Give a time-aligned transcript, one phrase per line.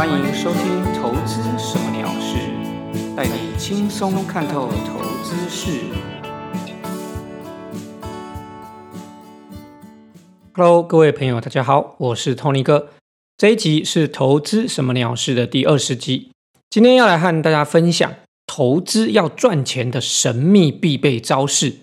[0.00, 2.38] 欢迎收听《投资什么鸟事》，
[3.14, 5.78] 带你轻松看透投资事。
[10.54, 12.88] Hello，各位朋友，大家好，我是 Tony 哥。
[13.36, 16.30] 这一集是《投资什么鸟事》的第二十集。
[16.70, 18.10] 今天要来和大家分享
[18.46, 21.74] 投资要赚钱的神秘必备招式。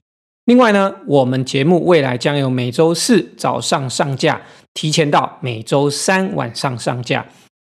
[0.45, 4.41] 另外呢，我们节目未来将由每周四早上上架，
[4.73, 7.27] 提前到每周三晚上上架，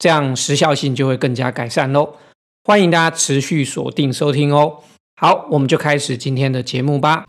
[0.01, 2.15] 这样时效性就会更加改善喽。
[2.63, 4.77] 欢迎大家持续锁定收听哦。
[5.15, 7.25] 好，我们就开始今天的节目吧。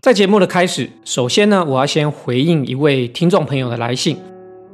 [0.00, 4.16] 在节目的开始，首先呢，我要先回应一位听众朋友的来信。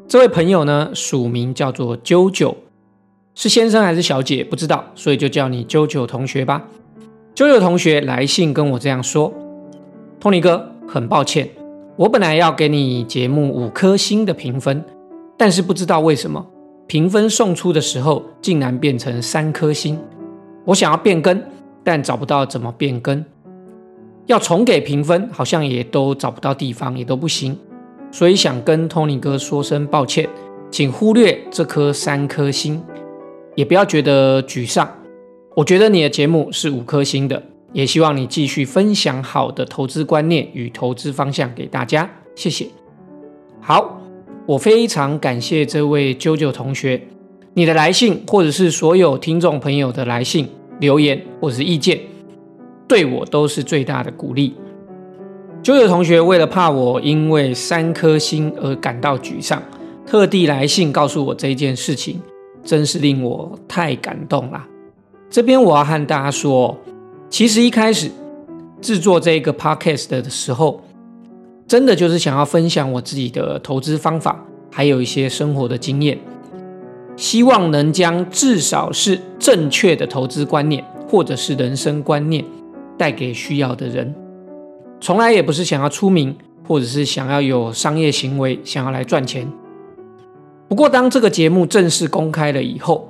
[0.07, 2.55] 这位朋友呢，署名叫做啾啾，
[3.35, 6.65] 是先生还是小姐不知道，所以就叫你啾啾同学吧。
[7.35, 9.33] 啾啾同学来信跟我这样说
[10.21, 11.49] ：“Tony 哥，很抱歉，
[11.97, 14.85] 我本来要给你节目五颗星的评分，
[15.39, 16.47] 但是不知道为什么
[16.87, 19.99] 评分送出的时候竟然变成三颗星。
[20.67, 21.43] 我想要变更，
[21.83, 23.25] 但找不到怎么变更，
[24.27, 27.59] 要重给评分，好像也都找不到地方，也都不行。”
[28.13, 30.29] 所以想跟 Tony 哥说声抱歉，
[30.71, 32.83] 请忽略这颗三颗星，
[33.55, 34.87] 也不要觉得沮丧。
[35.55, 37.43] 我觉得你的节目是五颗星的，
[37.75, 42.67] 也希望你继续分享好的投资观念与投资方向给大家，谢谢。
[43.61, 44.01] 好，
[44.47, 47.03] 我非常感谢这位啾啾同学，
[47.53, 50.49] 你的来信或者是所有听众朋友的来信
[50.81, 52.01] 留言或者是意见，
[52.89, 54.55] 对我都是最大的鼓励。
[55.63, 59.63] 九九同学为了怕我因为三颗星而感到沮丧，
[60.07, 62.23] 特地来信告诉我这件事情，
[62.65, 64.67] 真是令我太感动了。
[65.33, 66.77] 这边我要和大家说，
[67.31, 68.11] 其实一开始
[68.83, 70.83] 制作这个 podcast 的时候，
[71.67, 76.19] 真的就是想要分享我自己的投资方法，还有一些生活的经验，
[77.17, 82.45] 希望能将至少是正确的投资观念或者是人生观念
[82.99, 84.15] 带给需要的人。
[85.01, 86.37] 从来也不是想要出名，
[86.69, 89.51] 或者是想要有商业行为，想要来赚钱。
[90.69, 93.09] 不过，当这个节目正式公开了以后，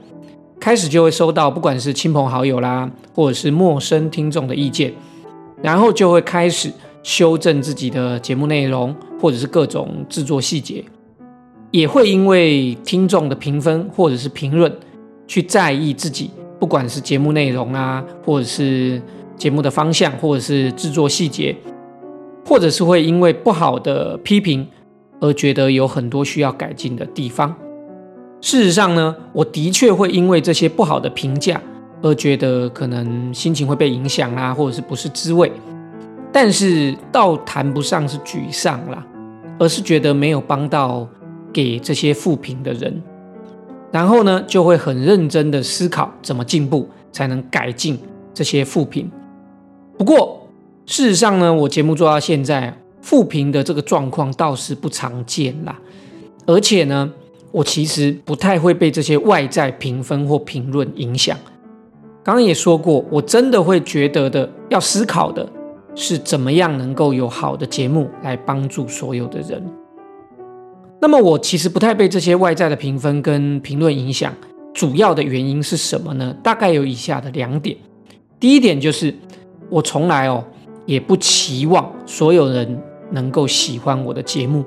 [0.62, 4.94] 开始就会收到不管是亲朋好友啦，或者是陌生听众的意见，
[5.60, 10.84] 然后就会开始修正自己的节目内容，或者是各种制作细节，
[11.72, 14.72] 也会因为听众的评分或者是评论，
[15.26, 16.30] 去在意自己，
[16.60, 19.02] 不管是节目内容啊，或者是
[19.36, 21.56] 节目的方向，或者是制作细节。
[22.44, 24.66] 或者是会因为不好的批评
[25.20, 27.54] 而觉得有很多需要改进的地方。
[28.42, 31.58] 事实上呢，我的确会因为这些不好的评价
[32.02, 35.50] 而觉得可能心情会被影响啦，或者是不是滋味。
[36.32, 39.06] 但是倒谈不上是沮丧啦，
[39.58, 41.06] 而是觉得没有帮到
[41.52, 43.00] 给这些负评的人。
[43.92, 47.98] 然后呢，就会很认真的思考怎么进步，才能改进
[48.34, 49.08] 这些负评。
[49.96, 50.48] 不过，
[50.86, 55.78] 事实上呢，我节目做到现在，负评的这个状况倒是不常见啦。
[56.46, 57.12] 而且呢，
[57.52, 61.38] 我其实不太会被这些外在评分或评论影响。
[62.24, 65.48] 刚刚也说过，我真的会觉得的，要思考的
[65.94, 69.62] 是怎么样能够有好的节目来帮助所有的人。
[71.00, 74.34] 那么我其实不太被这些外在的评分跟评论影响，
[74.72, 76.34] 主要的原因是什么呢？
[76.42, 77.76] 大概有以下的两点。
[78.40, 79.14] 第一点就是
[79.68, 80.42] 我从来哦。
[80.84, 82.82] 也不期望所有人
[83.12, 84.64] 能够喜欢我的节目。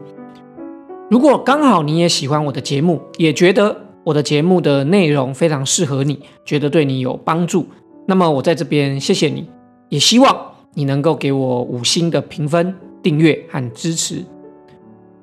[1.10, 7.68] 如果刚好你也喜欢我的节目，也觉得我的节目的内容非常适合你，觉得对你有帮助，
[8.08, 9.48] 那么我在这边谢谢你，
[9.90, 10.36] 也希望
[10.74, 14.24] 你能够给我五星的评分、订阅和支持。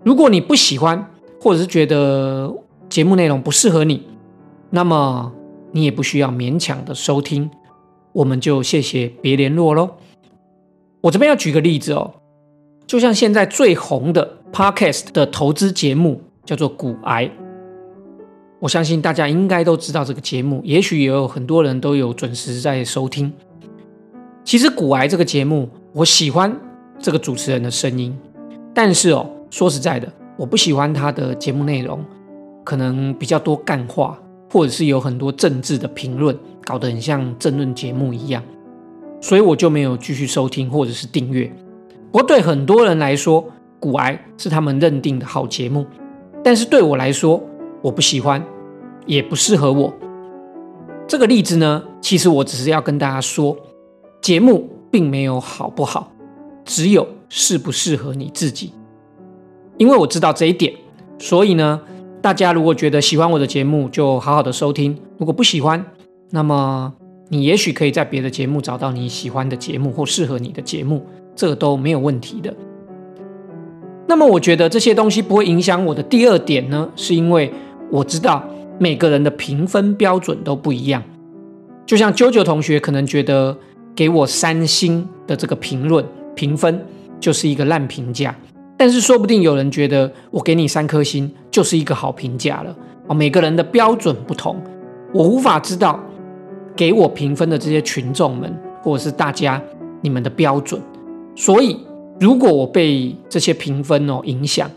[0.04, 1.10] 如果你不喜欢，
[1.40, 2.54] 或者是觉得
[2.88, 4.06] 节目内容不适合你，
[4.70, 5.32] 那么
[5.72, 7.50] 你也不需要勉强的收听，
[8.12, 9.90] 我们就谢谢别联络喽。
[11.00, 12.14] 我这边要举个例子哦，
[12.86, 17.26] 就像现在最红的 podcast 的投资节目叫做《股癌》，
[18.58, 23.32] 我相信大家应该都知道这个节目，也许也有很多人都有准时在收听。
[24.44, 26.54] 其实《股癌》这个节目，我喜欢
[26.98, 28.16] 这个主持人的声音，
[28.74, 32.04] 但是哦，说实在的，我不喜欢他的节目内容，
[32.62, 34.18] 可能比较多干话，
[34.50, 38.42] 或者是有很多政治的评论，搞得很像政论节目一样。
[39.20, 41.50] 所以我就没有继续收听或者是订阅。
[42.12, 43.42] 不过对很多人来说，
[43.80, 45.86] 骨癌是他们认定的好节目，
[46.44, 47.42] 但是对我来说，
[47.80, 48.44] 我不喜欢，
[49.06, 49.90] 也不适合我。
[51.08, 53.56] 这个例子呢，其实我只是要跟大家说，
[54.20, 56.12] 节目并没有好不好，
[56.66, 58.74] 只有适不适合你自己。
[59.78, 60.74] 因为我知道这一点，
[61.18, 61.80] 所以呢，
[62.20, 65.82] 大家如果觉得喜欢我的节目，就好好的收听；如果不喜欢，
[66.28, 66.92] 那么
[67.30, 72.54] 你也许可以在别的节目找到你喜欢的节目或适合你的节目，这都没有问题的。
[74.06, 77.52] 那么我觉得这些东西不会影响我的第二点呢，是因为
[77.90, 78.44] 我知道
[78.78, 81.02] 每个人的评分标准都不一样。
[81.86, 83.56] 就像啾啾同学可能觉得
[83.94, 86.84] 给我三星的这个评论评分
[87.18, 88.34] 就是一个烂评价，
[88.76, 92.74] 但是说不定有人觉得我给你三颗星就是一个好评价了。
[93.06, 94.56] 哦，每个人的标准不同，
[95.12, 95.98] 我无法知道
[96.76, 99.60] 给我评分的这些群众们或者是大家
[100.00, 100.80] 你们的标准，
[101.34, 101.78] 所以。
[102.20, 104.70] 如果我被这些评分哦影响，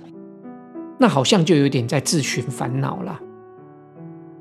[0.98, 3.20] 那好像就有点在自寻烦恼了。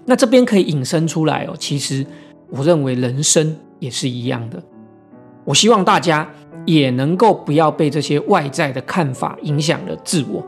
[0.06, 2.06] 那这边可以引申出来哦，其实
[2.48, 4.62] 我认为人生也是一样的。
[5.44, 6.26] 我希望大家
[6.64, 10.42] 也能够不要被这些外在的看法影响了自我。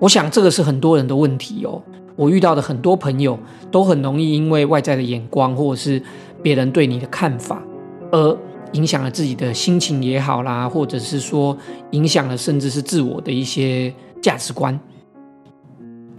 [0.00, 1.80] 我想这个是很多人的问题哦。
[2.16, 3.38] 我遇到的很多朋友
[3.70, 6.02] 都很容易因为外在的眼光或者是
[6.42, 7.62] 别人对你的看法
[8.10, 8.36] 而。
[8.74, 11.56] 影响了自己的心情也好啦，或者是说
[11.90, 14.78] 影响了甚至是自我的一些价值观。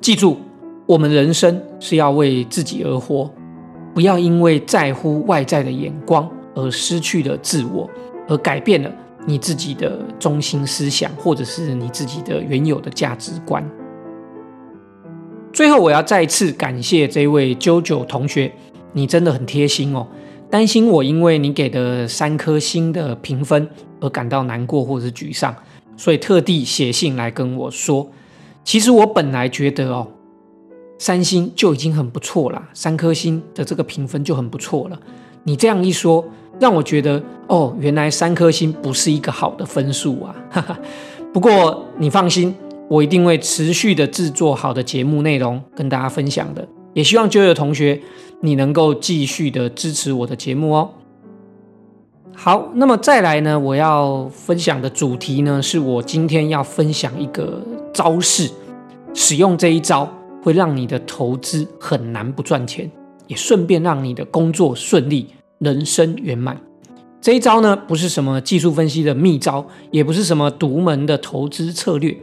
[0.01, 0.37] 记住，
[0.85, 3.29] 我们人生是要为自己而活，
[3.93, 7.89] 不要因为在乎外在的眼光而失去了自我，
[8.27, 8.91] 而改变了
[9.25, 13.63] 你自己的中心思想，或者是你自己的原有的价值观。
[15.51, 18.51] 最后，我要再次感谢这位啾啾同学，
[18.93, 20.07] 你真的很贴心哦。
[20.49, 23.67] 担心我因为你给的三颗星的评分
[23.99, 25.53] 而感到难过或者是沮丧，
[25.97, 28.07] 所以特地写信来跟我说。
[28.63, 30.07] 其实我本来觉得哦，
[30.97, 34.99] 三星就已经很不错啦，三颗星的这个评分就很不错了。
[35.43, 36.25] 你这样一说，
[36.59, 40.35] 让我觉得哦，原来三颗星不是一个好的分数啊。
[40.49, 40.79] 哈 哈
[41.31, 42.55] 不过你放心，
[42.87, 46.67] 我一定会持续的制作好的节目内容跟大家分享的。
[46.95, 48.01] 也希望九友同学，
[48.39, 50.89] 你能够继续的支持我的节目哦。
[52.33, 57.61] 好，那么再来呢，我要分享的主题呢，是我今天要分享一个
[57.93, 58.49] 招式，
[59.13, 60.09] 使用这一招
[60.41, 62.89] 会让你的投资很难不赚钱，
[63.27, 65.27] 也顺便让你的工作顺利，
[65.59, 66.57] 人生圆满。
[67.19, 72.15] 这一招呢，不是什么技术分析的秘招，也不是什么独门的投资策略。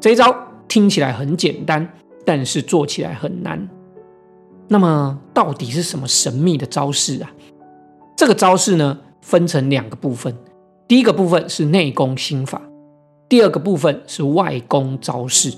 [0.00, 0.34] 这一招
[0.66, 1.92] 听起来很简单，
[2.24, 3.68] 但是做起来很难。
[4.72, 7.28] 那么到底是什么神秘的招式啊？
[8.16, 10.32] 这个招式呢，分成两个部分。
[10.86, 12.62] 第一个部分是内功心法，
[13.28, 15.52] 第二个部分是外功招式。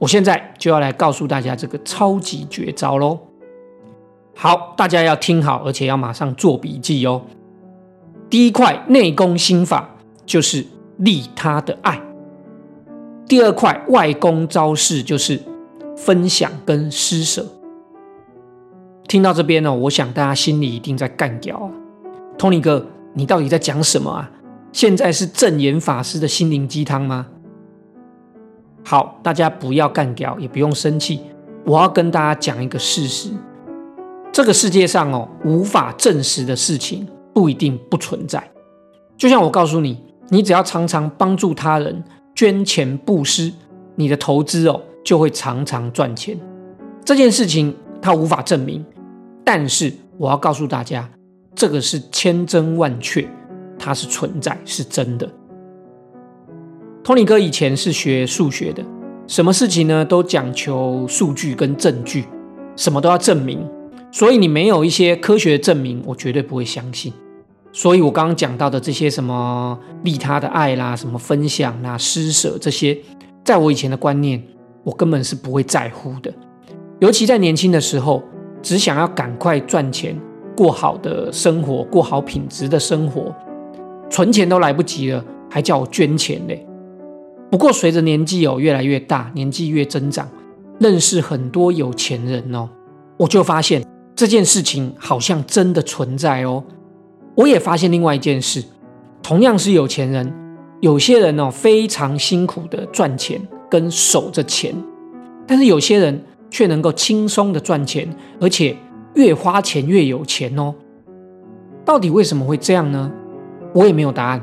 [0.00, 3.20] 我现在就要来告诉大家这个超级绝招喽！
[4.34, 7.22] 好，大家要听好，而且要马上做笔记哦。
[8.28, 9.96] 第一块内功心法
[10.26, 10.66] 就是
[10.96, 12.00] 利他的爱，
[13.28, 15.40] 第二块外功招式就是
[15.96, 17.46] 分享跟施舍。
[19.06, 21.70] 听到这边呢，我想大家心里一定在干掉啊
[22.38, 24.30] ，Tony 哥，你到底在讲什么啊？
[24.72, 27.26] 现在是正言法师的心灵鸡汤吗？
[28.82, 31.20] 好，大家不要干掉，也不用生气，
[31.64, 33.30] 我要跟大家讲一个事实：
[34.32, 38.42] 这个世界上哦，无法证实的事情不一定不存在。
[39.16, 42.02] 就像我告诉你，你只要常常帮助他人、
[42.34, 43.52] 捐钱布施，
[43.94, 46.36] 你的投资哦就会常常赚钱。
[47.04, 48.84] 这件事情它无法证明。
[49.44, 51.08] 但是我要告诉大家，
[51.54, 53.28] 这个是千真万确，
[53.78, 55.30] 它是存在，是真的。
[57.02, 58.82] 托尼哥以前是学数学的，
[59.26, 62.24] 什么事情呢都讲求数据跟证据，
[62.74, 63.68] 什么都要证明。
[64.10, 67.12] 所以你没有一些科学证明，我绝对不会相信。
[67.70, 72.96] 所以我刚刚讲到的这些什么利他的爱啦，什么分享啦、施舍这些，
[73.44, 74.42] 在我以前的观念，
[74.84, 76.32] 我根本是不会在乎的，
[77.00, 78.22] 尤其在年轻的时候。
[78.64, 80.18] 只想要赶快赚钱，
[80.56, 83.30] 过好的生活，过好品质的生活，
[84.08, 86.66] 存钱都来不及了，还叫我捐钱嘞。
[87.50, 90.26] 不过随着年纪哦越来越大，年纪越增长，
[90.78, 92.66] 认识很多有钱人哦，
[93.18, 93.84] 我就发现
[94.16, 96.64] 这件事情好像真的存在哦。
[97.34, 98.64] 我也发现另外一件事，
[99.22, 100.32] 同样是有钱人，
[100.80, 103.38] 有些人哦非常辛苦的赚钱
[103.70, 104.74] 跟守着钱，
[105.46, 106.24] 但是有些人。
[106.54, 108.08] 却能够轻松的赚钱，
[108.40, 108.76] 而且
[109.14, 110.72] 越花钱越有钱哦。
[111.84, 113.10] 到底为什么会这样呢？
[113.74, 114.40] 我也没有答案。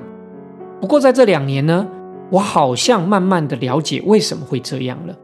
[0.82, 1.88] 不过在这两年呢，
[2.30, 5.16] 我好像慢慢的了解为什么会这样了。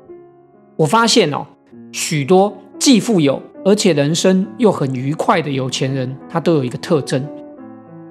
[0.78, 1.46] 我发现哦，
[1.92, 7.22] 许多既富有而且人生又很愉快的有钱人，他都有一个特征，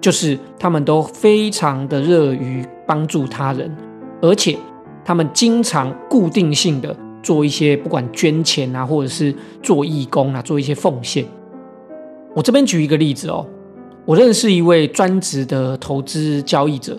[0.02, 3.74] 就是他们都非常的乐于帮助他人，
[4.20, 4.58] 而且
[5.02, 6.94] 他们经常固定性的
[7.26, 11.26] 做一些不管捐钱啊，或者是做义工啊，做一些奉献。
[12.36, 13.44] 我这边举一个例子哦，
[14.04, 16.96] 我认识一位专职的投资交易者，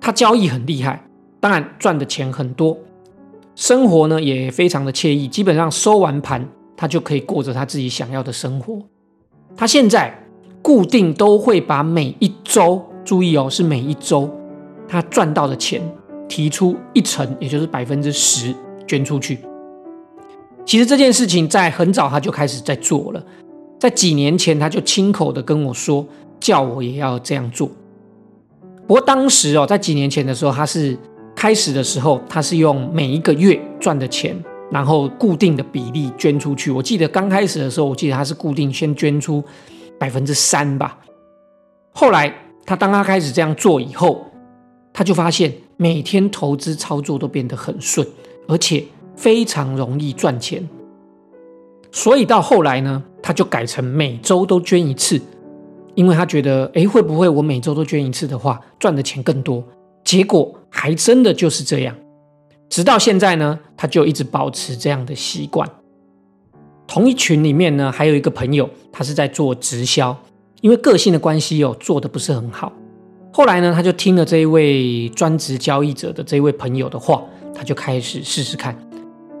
[0.00, 1.00] 他交易很厉害，
[1.38, 2.76] 当然赚的钱很多，
[3.54, 6.44] 生活呢也非常的惬意，基本上收完盘。
[6.74, 8.76] 他就可以过着他自己想要的生活。
[9.56, 10.12] 他现在
[10.60, 14.28] 固定都会把每一周，注意哦，是每一周
[14.88, 15.80] 他赚到的钱
[16.28, 18.52] 提出一成，也就是百分之十
[18.84, 19.38] 捐出去。
[20.72, 23.22] 其实这件事情在很早他就开始在做了，
[23.78, 26.02] 在几年前他就亲口的跟我说，
[26.40, 27.70] 叫我也要这样做。
[28.86, 30.96] 不过当时哦，在几年前的时候，他是
[31.36, 34.34] 开始的时候，他是用每一个月赚的钱。
[34.70, 36.70] 然后固定的比例捐出去。
[36.70, 39.44] 我记得刚开始的时候，我记得他是固定先捐出
[39.98, 40.98] 百分之三吧。
[41.90, 44.24] 后来他当他开始这样做以后，
[44.90, 48.08] 他就发现每天投资操作都变得很顺，
[48.48, 48.82] 而且
[49.16, 50.68] 非常容易赚钱。
[51.90, 55.20] 所以到后来呢，他就改成每周都捐一次，
[55.94, 59.62] 因为他觉得，哎，会不会我每周都捐一次的话，赚的钱更多？
[60.02, 61.94] 结果还真的就是这样。
[62.68, 65.68] 直到现在呢，他就一直保持这样的习惯。
[66.86, 70.16] 同一群里面呢，还有一个朋友，他是在做直销，
[70.62, 72.72] 因为个性的关系哦，做的不是很好。
[73.30, 77.22] 后来呢，他就听了这一位专职交易者的这一位朋友的话，
[77.54, 78.74] 他就开始试试看。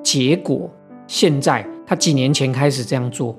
[0.02, 0.70] 结果
[1.06, 3.36] 现在他几年前开始这样做，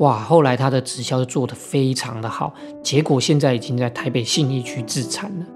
[0.00, 0.18] 哇！
[0.18, 2.52] 后来他的直销做得非常的好，
[2.82, 5.46] 结果现在已经在台北信义区自产了。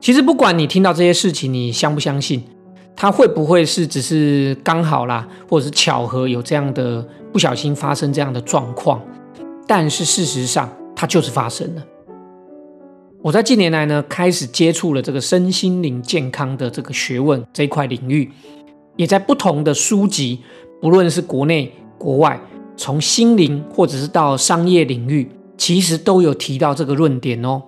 [0.00, 2.42] 其实不管你听到这些事情，你相不相信？
[2.94, 9.02] 他会不会是只是刚好啦，或者是巧合有这样的不小心发生这样的状况？
[9.66, 11.84] 但是事实上，它就是发生了。
[13.20, 18.30] 我在近年来呢，开始接触了这个身心灵健康的这个学问这一块领域，
[18.96, 20.40] 也在不同的书籍，
[20.80, 22.40] 不论是国内国外，
[22.76, 27.62] 从心灵或者是到商业领域，其实都有提到这个论点哦。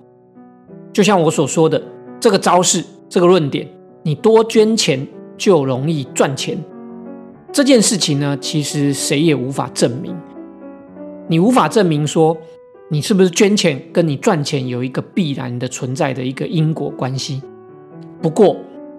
[0.92, 1.80] 就像我所说的，
[2.18, 3.68] 这个招式，这个论点，
[4.02, 5.06] 你多捐钱。
[5.38, 6.58] 就容易赚钱，
[7.52, 10.12] 这件事情呢，其实谁也无法证明。
[11.28, 12.37] 你无法证明说，
[12.90, 17.40] 你是不是捐钱跟你赚钱有一个必然的存在的一个因果关系。
[18.20, 18.56] 不过，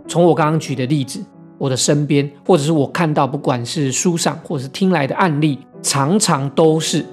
[0.07, 1.19] 从我刚刚举的例子，
[1.59, 7.05] 我的身边或者是我看到，不管是书上或者是听来的案例，常常都是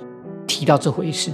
[0.47, 1.31] 提到这回事。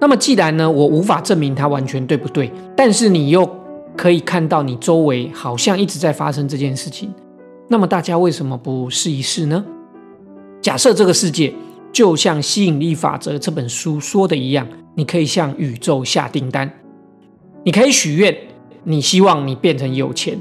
[0.00, 3.48] 那么，既然呢，我无法证明它完全对不对，但是你又。
[3.96, 7.10] 可以看到你周围好像一直在发生这件事情，
[7.66, 9.64] 那么大家为什么不试一试呢？
[10.60, 11.50] 假设这个世界
[11.90, 16.70] 就像《吸引力法则》这本书说的一样，你可以向宇宙下订单，
[17.64, 18.36] 你可以许愿，
[18.84, 20.38] 你希望你变成有钱，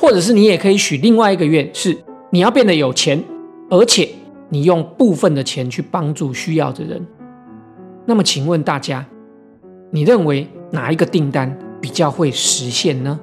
[0.00, 1.94] 或者是你也可以许另外一个愿，是
[2.30, 3.22] 你要变得有钱，
[3.68, 4.08] 而且
[4.48, 7.06] 你用部分的钱去帮助需要的人。
[8.06, 9.04] 那么，请问大家，
[9.90, 11.54] 你认为哪一个订单？
[11.82, 13.20] 比较会实现呢？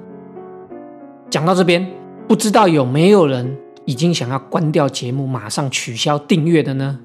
[1.30, 1.86] 讲到这边，
[2.28, 7.00] 不知道有没有人已经想要关掉节目，马上取消订阅的呢？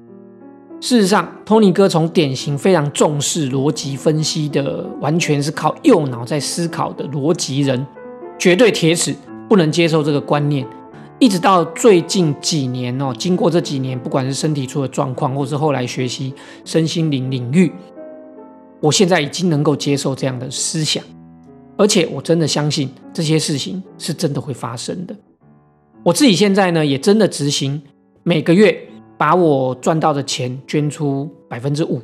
[0.81, 7.85] 事实上，Tony 哥从典型非常重视逻辑分析的，完全是靠右脑在思考的逻辑人，
[8.37, 9.15] 绝对铁齿
[9.49, 10.65] 不能接受这个观念。
[11.19, 16.33] 一直到最近几年哦，经过这几年，不管是身体出了状况，或是后来学习
[16.65, 17.71] 身心灵领域，
[18.81, 21.03] 我现在已经能够接受这样的思想。
[21.77, 25.15] 而且我真的相信这些事情是真的会发生的。
[26.03, 27.81] 我自己现在呢，也真的执行
[28.23, 28.77] 每个月
[29.17, 32.01] 把我赚到的钱捐出百分之五。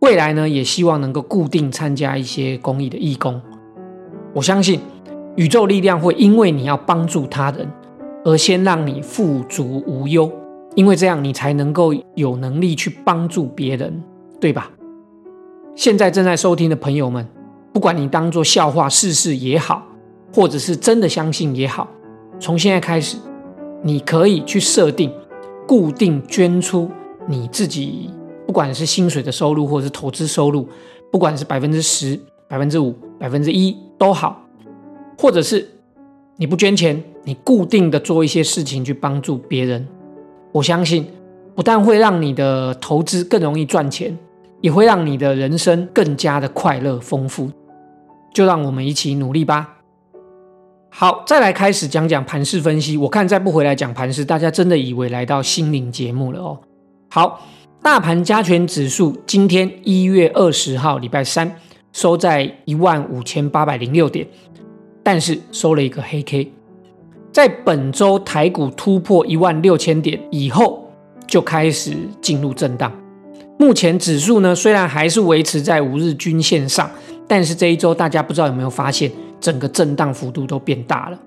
[0.00, 3.40] 未来呢，也希望能够固定参加一些公益的义工。
[4.32, 4.80] 我相信
[5.38, 7.64] 宇宙力量会因为你要帮助他人，
[8.24, 10.28] 而先让你富足无忧，
[10.74, 14.02] 因为这样你才能够有能力去帮助别人，
[14.40, 14.68] 对吧？
[15.76, 17.24] 现在正在收听的朋友们。
[17.72, 19.86] 不管你当做笑话试试也好，
[20.34, 21.86] 或者是真的相信也好，
[22.40, 23.16] 从现在开始，
[23.84, 25.12] 你可以去设定
[25.68, 26.90] 固定捐出
[27.28, 28.10] 你自己，
[28.44, 30.66] 不管是薪水的收入或者是投资收入，
[31.12, 32.18] 不管是百分之十、
[32.48, 34.42] 百分之五、百分之一都好，
[35.18, 35.68] 或者是
[36.36, 39.86] 你不捐钱，你固定的做一些事情去帮助别人，
[40.52, 41.04] 我相信
[41.56, 44.16] 不但会让你的投资更容易赚钱，
[44.60, 47.50] 也会让你的人生更加的快乐丰富。
[48.32, 49.78] 就让我们一起努力吧。
[50.90, 52.96] 好，再来开始讲讲盘势分析。
[52.96, 56.58] 我看再不回来讲盘势，大家真的以为来到心灵节目了哦。
[57.10, 57.40] 好，
[57.82, 61.50] 大盘加权指数今天一月二十号礼拜三
[61.92, 64.26] 收在一万五千八百零六点，
[65.10, 66.52] 但是收了一个黑 K。
[67.32, 70.86] 在本周台股突破一万六千点以后，
[71.26, 72.92] 就开始进入震荡。
[73.58, 76.90] 目前指数呢，虽然还是维持在五日均线上，
[77.26, 79.10] 但是这一周大家不知道有没有发现，
[79.40, 81.18] 整个震荡幅度都变大了，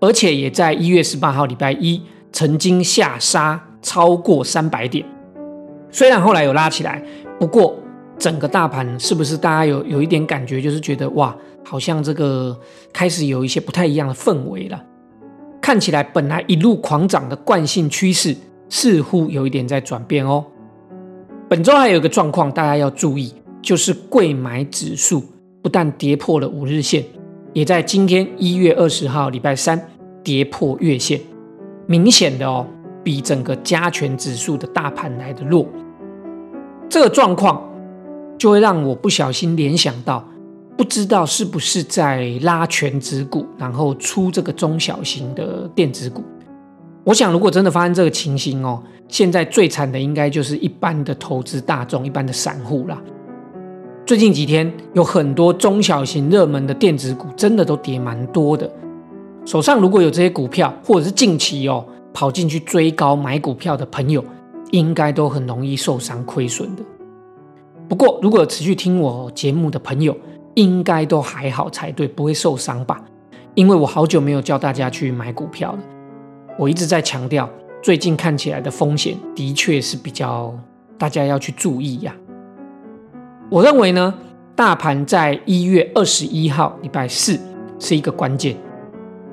[0.00, 2.02] 而且也在一月十八号礼拜一
[2.32, 5.06] 曾经下杀超过三百点。
[5.92, 7.00] 虽然后来有拉起来，
[7.38, 7.76] 不过
[8.18, 11.32] 整个大盘是不是大家有有一点感觉，就是觉得哇，
[11.64, 12.56] 好像这个
[12.92, 14.80] 开始有一些不太一样的氛围了。
[15.60, 18.36] 看起来本来一路狂涨的惯性趋势，
[18.68, 20.44] 似乎有一点在转变哦。
[21.48, 25.24] 本周还有一个状况，大家要注意，就是贵买指数
[25.62, 27.02] 不但跌破了五日线，
[27.54, 29.80] 也在今天一月二十号礼拜三
[30.22, 31.18] 跌破月线，
[31.86, 32.66] 明显的哦，
[33.02, 35.66] 比整个加权指数的大盘来的弱。
[36.90, 37.62] 这个状况
[38.36, 40.28] 就会让我不小心联想到。
[40.76, 46.22] 不知道是不是在拉全指股，然后出这个中小型的电子股？
[47.04, 53.00] 我想，如果真的发生这个情形哦，现在最惨的应该就是一般的投资大众、一般的散户啦。
[54.04, 58.70] 最近几天有很多中小型热门的电子股，真的都跌蛮多的。
[59.44, 64.24] 手上如果有这些股票，或者是近期哦跑进去追高买股票的朋友，
[64.72, 66.82] 应该都很容易受伤亏损的。
[67.86, 70.16] 不过，如果持续听我节目的朋友，
[70.54, 73.02] 应该都还好才对，不会受伤吧？
[73.54, 75.78] 因为我好久没有叫大家去买股票了。
[76.58, 77.48] 我一直在强调，
[77.82, 80.52] 最近看起来的风险的确是比较
[80.96, 82.14] 大家要去注意呀。
[83.50, 84.14] 我认为呢，
[84.54, 87.38] 大盘在一月二十一号礼拜四
[87.78, 88.56] 是一个关键，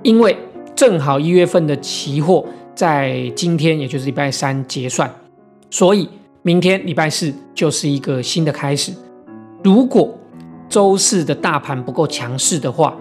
[0.04, 0.36] 因为
[0.76, 5.10] 正好一月份的期货在今天，也就是礼拜三结算，
[5.70, 6.10] 所以
[6.42, 8.92] 明天礼拜四就是一个新的开始。
[9.64, 10.12] 如果
[10.72, 12.96] 周四的大盘不够强势的话，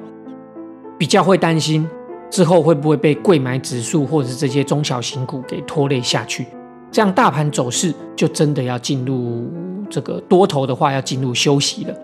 [0.98, 1.88] 比较会担心
[2.28, 6.48] 之后会不会被贵买指数或者是这些中小型股给拖累下去。
[6.90, 9.48] 这样大盘走势就真的要进入
[9.88, 11.94] 这个多头的话，要进入休息了，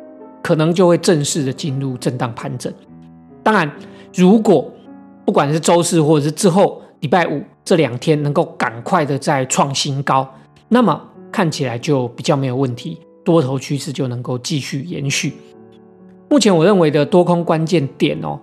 [0.40, 2.72] 可能就会正式的进入震荡盘整。
[3.42, 3.68] 当然，
[4.14, 4.70] 如果
[5.24, 10.32] 不管是周四或者是之后礼拜五这两天能够赶快的再创新高，
[10.68, 11.02] 那么
[11.32, 15.32] 看起来就比较没有问题，多头趋势就能够继续延续。
[16.28, 18.38] 目前我认为的多空关键点哦，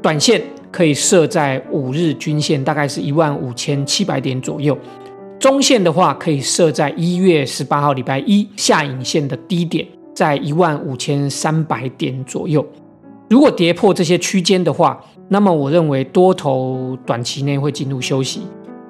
[0.00, 4.74] 短线可以设在五日均线，大概是一万五千七百点左右；
[5.38, 9.84] 中线的话，可以设在一月十八号礼拜一下影线的低点，
[10.14, 12.64] 在一万五千三百点左右。
[13.28, 18.42] 如果跌破这些区间的话，那么我认为多头短期内会进入休息，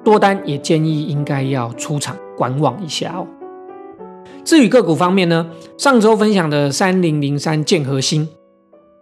[0.03, 3.25] 多单也建议应该要出场观望一下哦。
[4.47, 5.45] 至于个股方面呢，
[5.77, 8.25] 上周分享的三零零三建核心，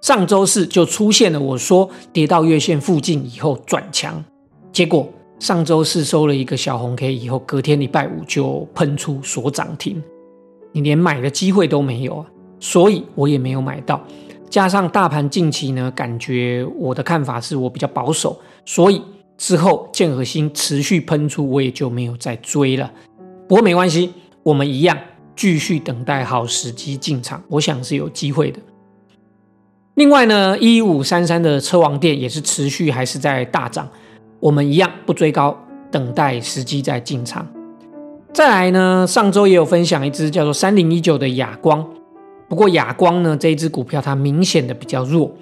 [0.01, 4.25] 上周四就出现了我说跌到月线附近以后转强，
[4.73, 10.01] 结果上周四收了一个小红 K 以后，隔天礼拜五就喷出所涨停，
[10.71, 12.25] 你连买的机会都没有啊，
[12.59, 14.01] 所以我也没有买到。
[14.49, 18.99] 加上大盘近期呢，感觉我的看法是我比较保守，所以
[19.37, 22.91] 之后建核心持续喷出，我也就没有再追了。
[23.47, 24.97] 不过没关系，我们一样。
[25.35, 28.59] 继续等待好时机进场，我想是有机会的。
[29.95, 33.87] 另外呢，一五三三的车王店也是持续还是在大涨，
[34.39, 35.57] 我们一样不追高，
[35.89, 37.47] 等待时机再进场。
[38.33, 41.85] 再来呢，上周也有分享一只叫做三零一九的亚光，
[42.49, 45.33] 不过亚光呢这一只股票它明显的比较弱，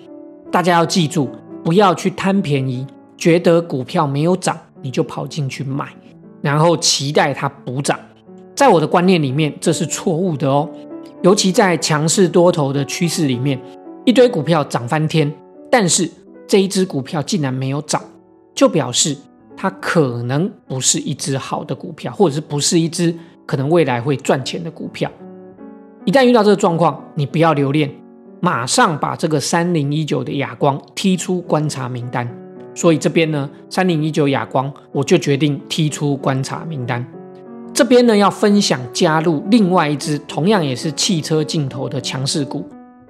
[0.51, 1.29] 大家要记住，
[1.63, 2.85] 不要去贪便宜，
[3.17, 5.87] 觉得股票没有涨你就跑进去买，
[6.43, 7.99] 然后期待它补涨。
[8.55, 10.69] 在我的观念里面，这是错误的哦。
[11.21, 13.59] 尤其在强势多头的趋势里面，
[14.05, 15.31] 一堆股票涨翻天，
[15.71, 16.09] 但是
[16.45, 18.01] 这一只股票竟然没有涨，
[18.53, 19.17] 就表示
[19.55, 25.09] 它可能不是一只好的股票，或者是不是一只可能未来会赚钱的股票。
[26.05, 27.89] 一旦遇到这个状况，你不要留恋，
[28.41, 32.29] 马上把这个三零一九的哑光踢出观察名单。
[32.75, 37.05] 所以这边呢，三零一九哑光，我就决定踢出观察名单。
[37.73, 42.63] 这边呢要分享加入另外一只同样也是汽车镜头的强势股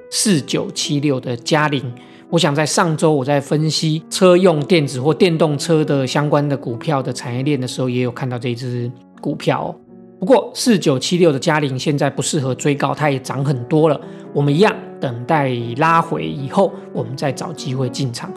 [0.10, 1.84] 四九七六的嘉陵。
[2.30, 9.76] 我想在上周我在分析车用电子或电动车的相关的股票的产业链的时候，也有看到这只股票。
[10.18, 14.00] 不过四九七六的嘉陵现在不适合追高，它也涨很多了。
[14.34, 18.32] 我们一样等待拉回以后，我们再找机会进场。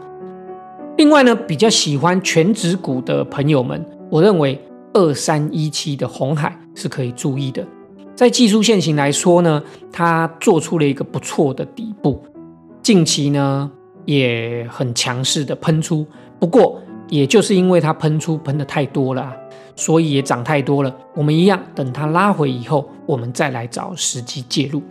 [0.97, 4.61] 另外呢，比较喜欢全指股的朋友们，我认为。
[4.97, 7.63] 二三一七的红海是可以注意的，
[8.15, 12.25] 在技术线型来说呢，它做出了一个不错的底部，
[12.83, 13.71] 近期呢
[14.07, 16.07] 也很强势的喷出。
[16.39, 16.81] 不过，
[17.11, 19.37] 也就是因为它喷出喷的太多了，
[19.75, 20.97] 所以也涨太多了。
[21.15, 24.83] 我们一样等它拉回以后，我们再来找时机介入。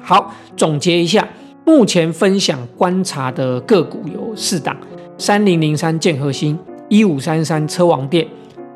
[0.00, 1.28] 好，总结一下，
[1.64, 4.76] 目前分享观察的个股有四档：
[5.18, 6.56] 三零零三建核心、
[6.88, 8.24] 一五三三车王店、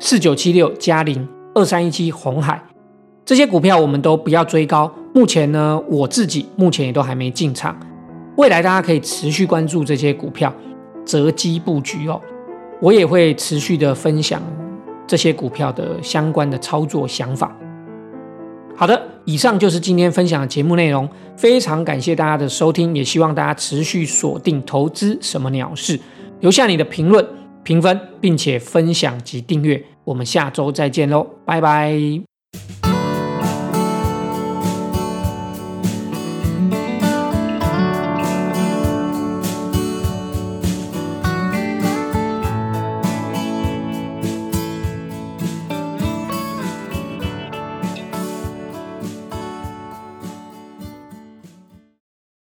[0.01, 2.61] 四九七六嘉陵、二三一七红海。
[3.25, 7.77] 这些股票我们都不要追高，目前呢，我自己目前也都还没进场。
[8.37, 10.51] 未来大家可以持续关注这些股票，
[11.05, 12.19] 择机布局哦。
[12.81, 14.41] 我也会持续的分享
[15.05, 17.53] 这些股票的相关的操作想法。
[18.73, 25.99] 好的，以上就是今天分享的节目内容，非常感谢大家的收听，也希望大家持续锁定投资什么鸟事，
[26.39, 27.23] 留下你的评论、
[27.69, 29.85] 评分，并且分享及订阅。
[30.03, 32.38] 我们下周再见喽，拜拜。